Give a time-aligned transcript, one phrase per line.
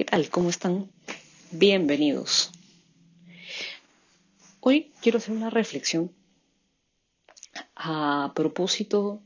[0.00, 0.30] ¿Qué tal?
[0.30, 0.90] ¿Cómo están?
[1.50, 2.52] Bienvenidos.
[4.60, 6.10] Hoy quiero hacer una reflexión
[7.76, 9.20] a propósito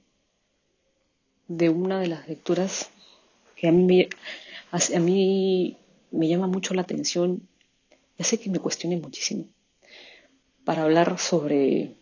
[1.46, 2.90] de una de las lecturas
[3.54, 4.08] que a mí me,
[4.72, 5.76] a mí
[6.10, 7.48] me llama mucho la atención
[8.18, 9.44] y hace que me cuestione muchísimo
[10.64, 11.94] para hablar sobre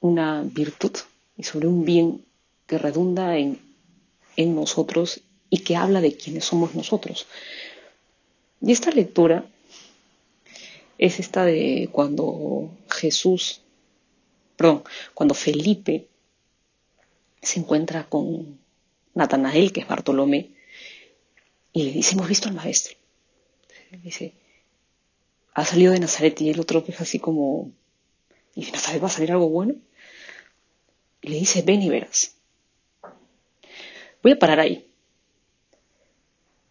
[0.00, 0.92] una virtud
[1.34, 2.26] y sobre un bien
[2.66, 3.58] que redunda en,
[4.36, 7.26] en nosotros y que habla de quiénes somos nosotros.
[8.60, 9.46] Y esta lectura
[10.98, 13.60] es esta de cuando Jesús,
[14.56, 14.82] perdón,
[15.14, 16.08] cuando Felipe
[17.40, 18.58] se encuentra con
[19.14, 20.50] Natanael, que es Bartolomé,
[21.72, 22.96] y le dice, hemos visto al maestro.
[24.02, 24.34] dice,
[25.54, 27.70] ha salido de Nazaret y el otro es así como,
[28.54, 29.74] ¿y de Nazaret va a salir algo bueno?
[31.22, 32.36] Y le dice, ven y verás.
[34.22, 34.87] Voy a parar ahí,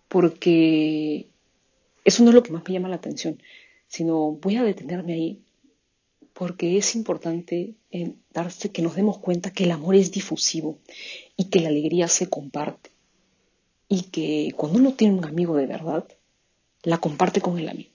[0.08, 1.28] porque
[2.04, 3.42] eso no es lo que más me llama la atención,
[3.88, 5.42] sino voy a detenerme ahí
[6.34, 7.74] porque es importante
[8.32, 10.78] darse que nos demos cuenta que el amor es difusivo
[11.36, 12.92] y que la alegría se comparte
[13.90, 16.08] y que cuando uno tiene un amigo de verdad,
[16.84, 17.90] la comparte con el amigo.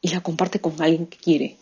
[0.00, 1.56] Y la comparte con alguien que quiere.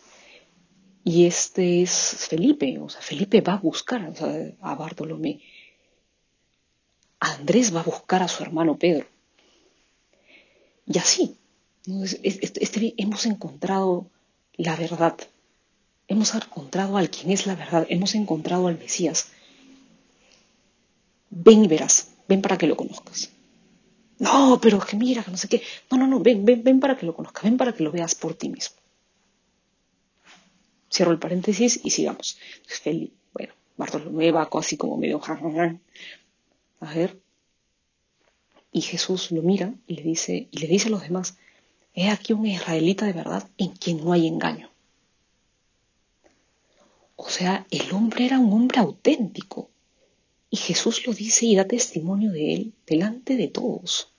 [1.04, 4.12] Y este es Felipe, o sea, Felipe va a buscar
[4.60, 5.40] a Bartolomé.
[7.24, 9.06] Andrés va a buscar a su hermano Pedro.
[10.86, 11.36] Y así,
[12.22, 14.06] este, hemos encontrado
[14.56, 15.16] la verdad,
[16.06, 19.28] hemos encontrado al quien es la verdad, hemos encontrado al Mesías.
[21.30, 23.30] Ven y verás, ven para que lo conozcas.
[24.18, 25.62] No, pero que mira, que no sé qué.
[25.90, 28.14] No, no, no, ven, ven, ven para que lo conozcas, ven para que lo veas
[28.14, 28.76] por ti mismo.
[30.92, 32.38] Cierro el paréntesis y sigamos.
[32.66, 35.20] Felipe, bueno, Bartolomé va así como medio
[38.72, 41.36] Y Jesús lo mira y le dice, y le dice a los demás,
[41.94, 44.68] he aquí un israelita de verdad en quien no hay engaño.
[47.16, 49.70] O sea, el hombre era un hombre auténtico.
[50.50, 54.12] Y Jesús lo dice y da testimonio de él delante de todos.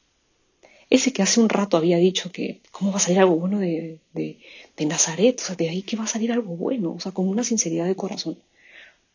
[0.90, 4.00] Ese que hace un rato había dicho que, ¿cómo va a salir algo bueno de,
[4.14, 5.40] de, Nazaret?
[5.42, 7.86] O sea, de ahí que va a salir algo bueno, o sea, con una sinceridad
[7.86, 8.38] de corazón.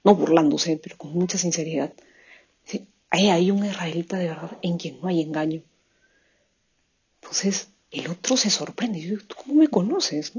[0.04, 1.92] No burlándose, pero con mucha sinceridad.
[3.10, 5.62] Hay un israelita de verdad en quien no hay engaño.
[7.21, 9.19] Entonces, el otro se sorprende.
[9.26, 10.32] ¿tú cómo me conoces?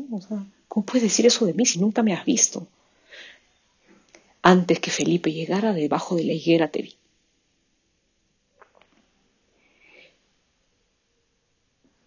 [0.67, 2.67] ¿Cómo puedes decir eso de mí si nunca me has visto?
[4.41, 6.95] Antes que Felipe llegara debajo de la higuera te vi.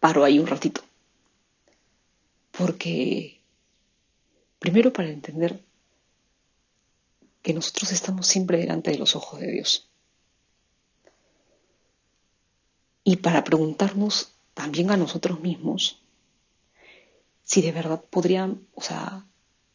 [0.00, 0.82] Paro ahí un ratito.
[2.52, 3.40] Porque,
[4.58, 5.60] primero para entender
[7.42, 9.88] que nosotros estamos siempre delante de los ojos de Dios.
[13.04, 15.98] y para preguntarnos también a nosotros mismos
[17.42, 19.24] si de verdad podrían, o sea,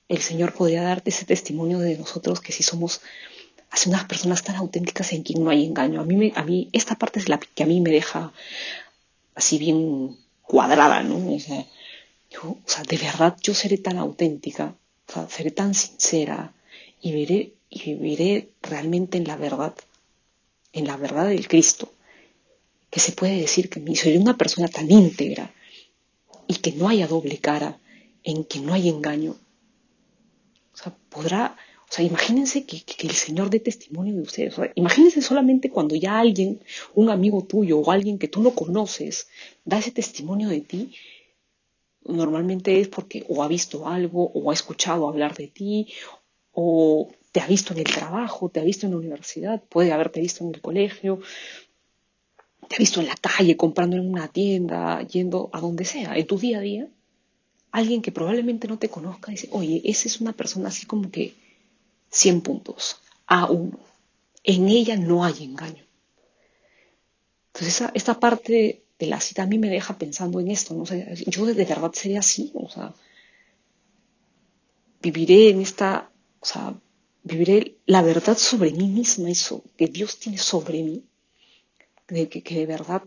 [0.07, 3.01] el Señor podría darte ese testimonio de nosotros que si somos
[3.71, 5.99] así unas personas tan auténticas en quien no hay engaño.
[5.99, 8.31] A mí, me, a mí esta parte es la que a mí me deja
[9.33, 11.33] así bien cuadrada, ¿no?
[11.33, 11.65] O sea,
[12.29, 14.75] yo, o sea, de verdad yo seré tan auténtica,
[15.07, 16.53] o sea, seré tan sincera
[17.01, 19.73] y viviré, y viviré realmente en la verdad,
[20.71, 21.91] en la verdad del Cristo
[22.89, 25.53] que se puede decir que soy una persona tan íntegra
[26.47, 27.79] y que no haya doble cara,
[28.23, 29.35] en que no hay engaño.
[30.73, 31.55] O sea, podrá,
[31.89, 34.55] o sea, imagínense que, el Señor dé testimonio de ustedes.
[34.75, 36.61] imagínense solamente cuando ya alguien,
[36.95, 39.27] un amigo tuyo o alguien que tú no conoces,
[39.65, 40.95] da ese testimonio de ti,
[42.05, 45.93] normalmente es porque o ha visto algo, o ha escuchado hablar de ti,
[46.51, 50.19] o te ha visto en el trabajo, te ha visto en la universidad, puede haberte
[50.19, 51.21] visto en el colegio,
[52.69, 56.27] te ha visto en la calle, comprando en una tienda, yendo a donde sea, en
[56.27, 56.87] tu día a día,
[57.71, 61.33] alguien que probablemente no te conozca dice, oye, esa es una persona así como que
[62.11, 63.79] 100 puntos, a uno.
[64.43, 65.83] En ella no hay engaño.
[67.53, 70.83] Entonces, esta parte de la cita a mí me deja pensando en esto, ¿no?
[70.85, 72.93] yo de verdad sería así, o sea,
[75.01, 76.75] viviré en esta, o sea,
[77.23, 81.08] viviré la verdad sobre mí misma, eso que Dios tiene sobre mí,
[82.09, 83.03] que, de verdad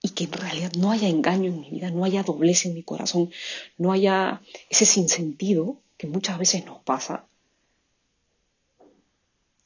[0.00, 2.82] y que en realidad no haya engaño en mi vida, no haya doblez en mi
[2.82, 3.30] corazón,
[3.78, 7.26] no haya ese sinsentido que muchas veces nos pasa.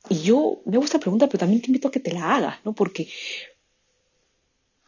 [0.08, 2.64] Y yo me hago esta pregunta, pero también te invito a que te la hagas,
[2.64, 2.72] ¿no?
[2.72, 3.08] Porque,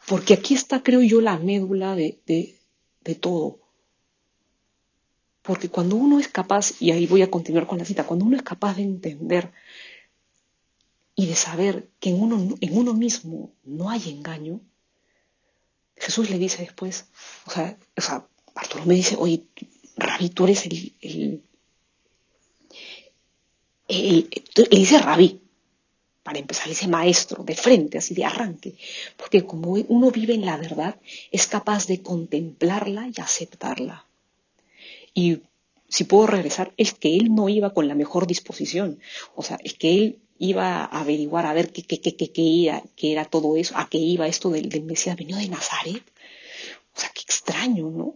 [0.07, 3.59] porque aquí está, creo yo, la médula de, de todo.
[5.45, 8.35] Porque cuando uno es capaz, y ahí voy a continuar con la cita, cuando uno
[8.35, 9.51] es capaz de entender
[11.15, 14.59] y de saber que en uno, en uno mismo no hay engaño,
[15.95, 17.05] Jesús le dice después,
[17.45, 19.43] o sea, o sea Bartolomé dice, oye,
[19.97, 21.41] Rabí, tú eres el,
[23.87, 24.29] el,
[24.69, 25.41] dice Rabí,
[26.23, 28.75] para empezar, dice maestro, de frente, así de arranque,
[29.15, 30.99] porque como uno vive en la verdad,
[31.31, 34.05] es capaz de contemplarla y aceptarla.
[35.13, 35.43] Y
[35.87, 38.99] si puedo regresar, es que él no iba con la mejor disposición,
[39.35, 42.83] o sea, es que él iba a averiguar a ver qué, qué, qué, qué, era,
[42.95, 46.03] qué era todo eso, a qué iba esto del, del Mesías venido de Nazaret.
[46.95, 48.15] O sea, qué extraño, ¿no?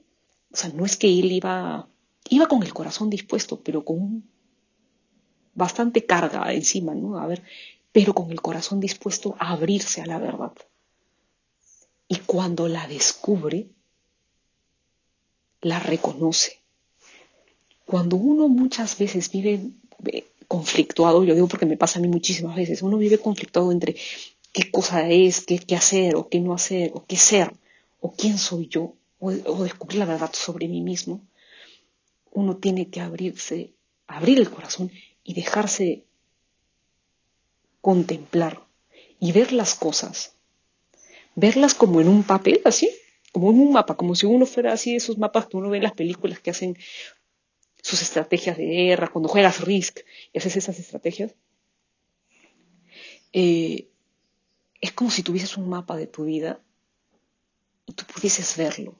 [0.51, 1.87] O sea, no es que él iba,
[2.29, 4.23] iba con el corazón dispuesto, pero con
[5.53, 7.19] bastante carga encima, ¿no?
[7.19, 7.43] A ver,
[7.91, 10.53] pero con el corazón dispuesto a abrirse a la verdad.
[12.07, 13.69] Y cuando la descubre,
[15.61, 16.59] la reconoce.
[17.85, 19.71] Cuando uno muchas veces vive
[20.49, 23.95] conflictuado, yo digo porque me pasa a mí muchísimas veces, uno vive conflictuado entre
[24.51, 27.53] qué cosa es, qué, qué hacer o qué no hacer, o qué ser,
[28.01, 31.21] o quién soy yo, o, descubrir la verdad sobre mí mismo,
[32.31, 33.73] uno tiene que abrirse,
[34.07, 34.91] abrir el corazón
[35.23, 36.03] y dejarse
[37.79, 38.65] contemplar
[39.19, 40.33] y ver las cosas,
[41.35, 42.89] verlas como en un papel, así,
[43.31, 45.77] como en un mapa, como si uno fuera así de esos mapas que uno ve
[45.77, 46.75] en las películas que hacen
[47.81, 49.99] sus estrategias de guerra, cuando juegas Risk
[50.33, 51.35] y haces esas estrategias.
[53.33, 53.87] Eh,
[54.81, 56.59] es como si tuvieses un mapa de tu vida
[57.85, 58.95] y tú pudieses verlo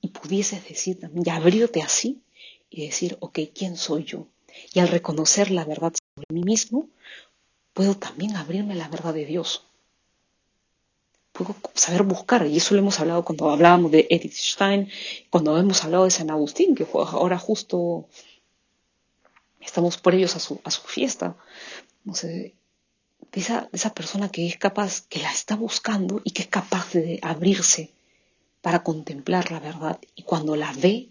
[0.00, 2.22] y pudieses decir también, y abrirte así
[2.70, 4.28] y decir, ok, ¿quién soy yo?
[4.72, 6.88] Y al reconocer la verdad sobre mí mismo,
[7.72, 9.65] puedo también abrirme la verdad de Dios.
[11.74, 14.90] Saber buscar, y eso lo hemos hablado cuando hablábamos de Edith Stein,
[15.30, 18.08] cuando hemos hablado de San Agustín, que ahora justo
[19.60, 21.36] estamos previos a su, a su fiesta.
[22.04, 22.54] No sé,
[23.32, 26.48] de esa, de esa persona que es capaz, que la está buscando y que es
[26.48, 27.92] capaz de abrirse
[28.62, 31.10] para contemplar la verdad y cuando la ve,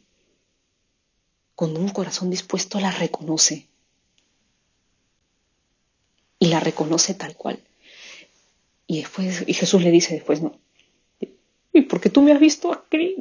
[1.55, 3.69] con un corazón dispuesto, la reconoce.
[6.37, 7.63] Y la reconoce tal cual.
[8.87, 10.59] Y después, y Jesús le dice después, no,
[11.73, 12.69] ¿y porque tú me has visto,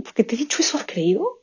[0.04, 1.42] porque te he dicho eso, has creído?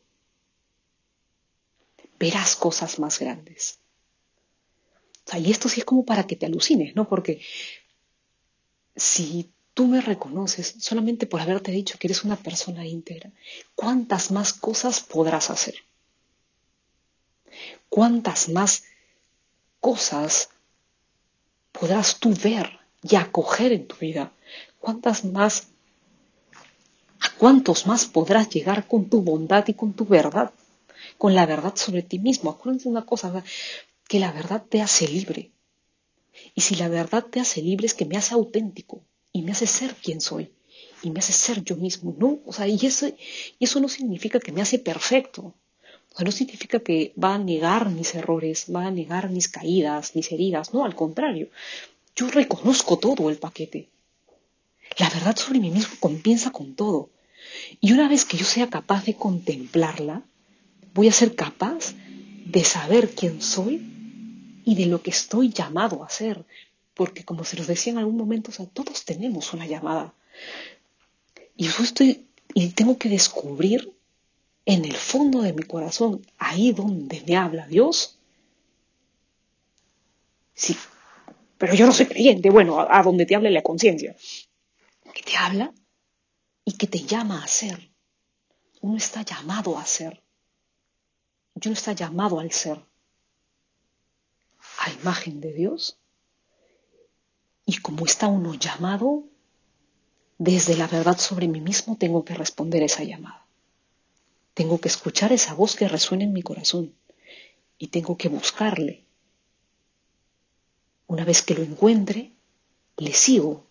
[2.20, 3.80] Verás cosas más grandes.
[5.26, 7.08] O sea, y esto sí es como para que te alucines, ¿no?
[7.08, 7.42] Porque
[8.96, 13.32] si tú me reconoces solamente por haberte dicho que eres una persona íntegra,
[13.76, 15.76] ¿cuántas más cosas podrás hacer?
[17.90, 18.84] ¿Cuántas más
[19.80, 20.50] cosas
[21.72, 24.32] podrás tú ver y acoger en tu vida?
[24.80, 25.68] ¿Cuántas más,
[27.20, 30.52] a cuántos más podrás llegar con tu bondad y con tu verdad?
[31.18, 32.52] Con la verdad sobre ti mismo.
[32.52, 33.44] Acuérdense una cosa,
[34.08, 35.52] que la verdad te hace libre.
[36.56, 39.68] Y si la verdad te hace libre es que me hace auténtico y me hace
[39.68, 40.52] ser quien soy
[41.04, 42.40] y me hace ser yo mismo, ¿no?
[42.46, 45.56] O sea, y eso, y eso no significa que me hace perfecto.
[46.14, 50.16] O sea, no significa que va a negar mis errores, va a negar mis caídas,
[50.16, 50.74] mis heridas.
[50.74, 51.50] No, al contrario.
[52.16, 53.90] Yo reconozco todo el paquete.
[54.98, 57.10] La verdad sobre mí mismo comienza con todo.
[57.80, 60.24] Y una vez que yo sea capaz de contemplarla,
[60.94, 61.94] voy a ser capaz
[62.46, 63.82] de saber quién soy
[64.66, 66.46] y de lo que estoy llamado a ser
[66.94, 70.14] porque como se nos decía en algún momento, todos tenemos una llamada.
[71.56, 73.92] Y yo estoy, y tengo que descubrir
[74.66, 78.18] en el fondo de mi corazón, ahí donde me habla Dios.
[80.54, 80.76] Sí,
[81.62, 84.16] pero yo no soy creyente, bueno, a, donde te hable la conciencia,
[85.14, 85.72] que te habla
[86.66, 87.92] y que te llama a ser.
[88.82, 90.24] Uno está llamado a ser.
[91.54, 92.84] Uno está llamado al ser.
[94.80, 96.00] A imagen de Dios
[97.68, 99.26] y como está uno llamado,
[100.40, 103.46] desde la verdad sobre mí mismo tengo que responder esa llamada.
[104.56, 106.96] Tengo que escuchar esa voz que resuena en mi corazón
[107.78, 109.06] y tengo que buscarle.
[111.12, 112.32] Una vez que lo encuentre,
[112.96, 113.66] le sigo.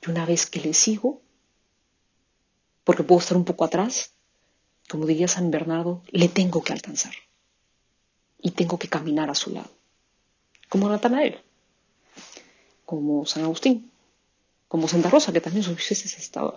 [0.00, 1.20] Y una vez que le sigo,
[2.82, 4.10] porque puedo estar un poco atrás,
[4.88, 7.14] como diría San Bernardo, le tengo que alcanzar.
[8.40, 9.70] Y tengo que caminar a su lado.
[10.68, 11.38] Como Natanael
[12.92, 13.90] como San Agustín,
[14.68, 16.52] como Santa Rosa, que también sus veces estado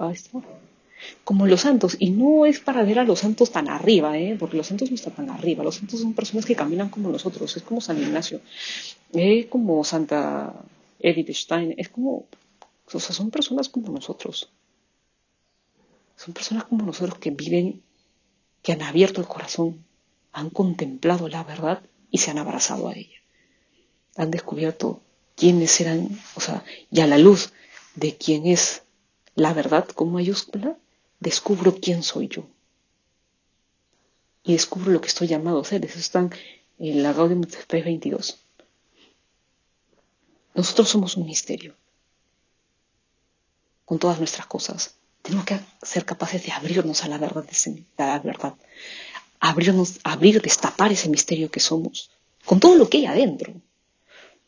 [1.24, 1.98] como los santos.
[2.00, 4.36] Y no es para ver a los santos tan arriba, ¿eh?
[4.40, 5.64] porque los santos no están tan arriba.
[5.64, 7.56] Los santos son personas que caminan como nosotros.
[7.56, 8.42] Es como San Ignacio,
[9.14, 10.54] es como Santa
[11.00, 11.76] Edith Stein.
[11.78, 12.26] Es como,
[12.94, 14.50] o sea, son personas como nosotros.
[16.16, 17.82] Son personas como nosotros que viven,
[18.62, 19.84] que han abierto el corazón,
[20.32, 23.18] han contemplado la verdad y se han abrazado a ella.
[24.18, 25.02] han descubierto
[25.36, 27.52] quiénes eran, o sea, y a la luz
[27.96, 28.84] de quién es
[29.36, 30.78] la verdad con mayúscula,
[31.20, 32.48] descubro quién soy yo.
[34.44, 35.84] Y descubro lo que estoy llamado a ser.
[35.86, 36.30] Eso está
[36.78, 38.38] en la Gaudium 322.
[40.54, 41.76] Nosotros somos un misterio.
[43.86, 44.96] Con todas nuestras cosas.
[45.22, 48.54] Tenemos que ser capaces de abrirnos a la verdad, de la verdad.
[49.40, 52.12] Abrirnos, abrir, destapar ese misterio que somos.
[52.46, 53.54] Con todo lo que hay adentro.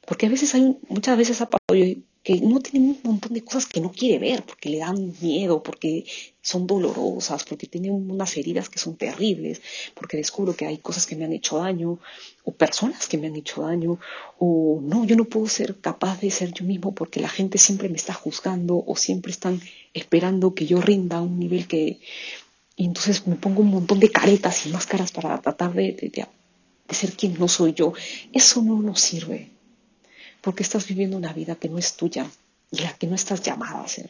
[0.05, 1.83] Porque a veces hay, muchas veces ha pasado,
[2.27, 5.63] que uno tiene un montón de cosas que no quiere ver, porque le dan miedo,
[5.63, 6.03] porque
[6.41, 9.61] son dolorosas, porque tiene unas heridas que son terribles,
[9.93, 11.99] porque descubro que hay cosas que me han hecho daño,
[12.43, 13.97] o personas que me han hecho daño,
[14.39, 17.87] o no, yo no puedo ser capaz de ser yo mismo porque la gente siempre
[17.87, 19.61] me está juzgando o siempre están
[19.93, 22.01] esperando que yo rinda a un nivel que...
[22.75, 27.13] Y entonces me pongo un montón de caretas y máscaras para tratar de, de ser
[27.13, 27.93] quien no soy yo.
[28.33, 29.56] Eso no nos sirve
[30.47, 32.25] porque estás viviendo una vida que no es tuya
[32.71, 34.09] y la que no estás llamado a ser.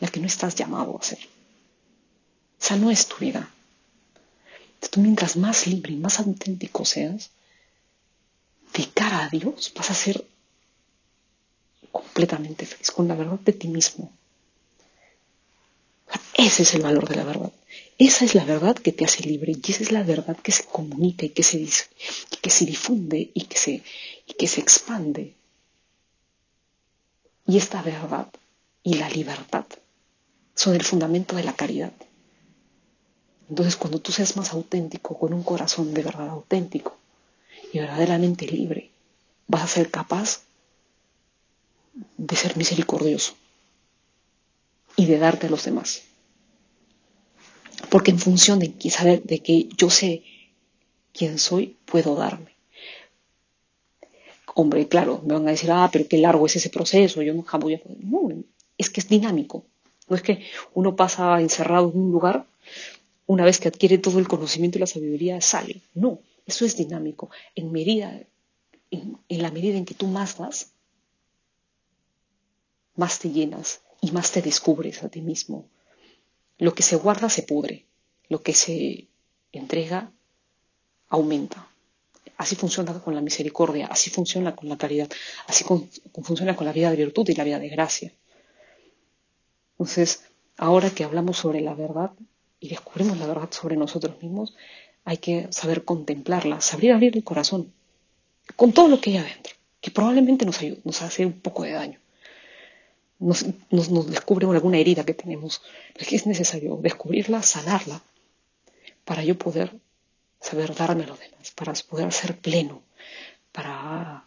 [0.00, 1.20] La que no estás llamado a ser.
[2.60, 3.48] Esa no es tu vida.
[4.90, 7.30] Tú mientras más libre y más auténtico seas,
[8.76, 10.26] de cara a Dios vas a ser
[11.92, 14.10] completamente feliz con la verdad de ti mismo.
[16.36, 17.52] Ese es el valor de la verdad.
[17.96, 20.64] Esa es la verdad que te hace libre y esa es la verdad que se
[20.64, 21.84] comunica y que se, dice,
[22.42, 23.82] que se difunde y que se,
[24.26, 25.34] y que se expande.
[27.46, 28.28] Y esta verdad
[28.82, 29.64] y la libertad
[30.54, 31.92] son el fundamento de la caridad.
[33.48, 36.96] Entonces, cuando tú seas más auténtico, con un corazón de verdad auténtico
[37.72, 38.90] y verdaderamente libre,
[39.46, 40.42] vas a ser capaz
[42.16, 43.34] de ser misericordioso
[44.96, 46.02] y de darte a los demás.
[47.90, 50.22] Porque en función de saber de que yo sé
[51.12, 52.54] quién soy, puedo darme.
[54.54, 57.58] Hombre, claro, me van a decir, ah, pero qué largo es ese proceso, yo nunca
[57.58, 58.30] voy a No,
[58.78, 59.64] es que es dinámico.
[60.08, 62.46] No es que uno pasa encerrado en un lugar,
[63.26, 65.80] una vez que adquiere todo el conocimiento y la sabiduría, sale.
[65.94, 67.30] No, eso es dinámico.
[67.54, 68.20] En medida,
[68.90, 70.72] en la medida en que tú más das,
[72.96, 75.66] más te llenas y más te descubres a ti mismo,
[76.58, 77.86] lo que se guarda se pudre,
[78.28, 79.08] lo que se
[79.50, 80.12] entrega
[81.08, 81.66] aumenta.
[82.36, 85.08] Así funciona con la misericordia, así funciona con la caridad,
[85.46, 88.12] así funciona con la vida de virtud y la vida de gracia.
[89.72, 90.24] Entonces,
[90.58, 92.10] ahora que hablamos sobre la verdad
[92.60, 94.54] y descubrimos la verdad sobre nosotros mismos,
[95.04, 97.72] hay que saber contemplarla, saber abrir el corazón
[98.54, 101.72] con todo lo que hay adentro, que probablemente nos, ayude, nos hace un poco de
[101.72, 102.04] daño
[103.24, 105.62] nos, nos, alguna herida que tenemos.
[105.94, 108.02] Es necesario descubrirla, sanarla,
[109.04, 109.80] para yo poder
[110.40, 112.82] saber darme a los demás, para poder ser pleno,
[113.52, 114.26] para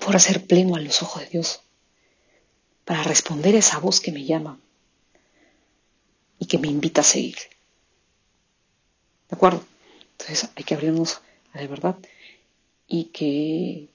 [0.00, 1.62] poder ser pleno a los ojos de Dios,
[2.84, 4.60] para responder a esa voz que me llama
[6.38, 7.38] y que me invita a seguir.
[9.28, 9.64] ¿De acuerdo?
[10.12, 11.20] Entonces hay que abrirnos
[11.52, 11.96] a la verdad
[12.86, 13.88] y que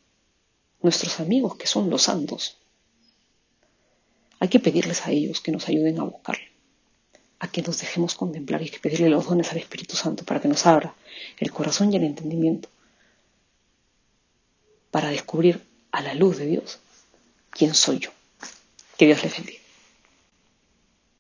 [0.82, 2.59] nuestros amigos, que son los santos,
[4.40, 6.46] hay que pedirles a ellos que nos ayuden a buscarlo,
[7.40, 10.42] a que nos dejemos contemplar y hay que pedirle los dones al Espíritu Santo para
[10.42, 10.96] que nos abra
[11.38, 12.70] el corazón y el entendimiento,
[14.92, 16.80] para descubrir a la luz de Dios
[17.52, 18.12] quién soy yo.
[18.98, 19.59] Que Dios le bendiga.